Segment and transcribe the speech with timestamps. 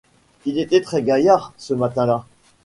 [0.45, 2.25] Il était très-gaillard, ce matin-là.